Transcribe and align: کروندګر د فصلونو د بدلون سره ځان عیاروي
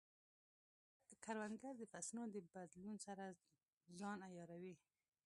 کروندګر 1.23 1.73
د 1.77 1.83
فصلونو 1.91 2.27
د 2.33 2.37
بدلون 2.53 2.97
سره 3.07 3.23
ځان 3.99 4.17
عیاروي 4.29 4.75